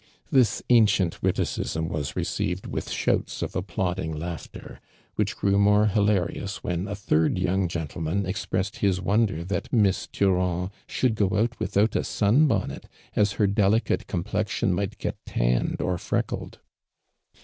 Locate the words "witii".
2.71-2.89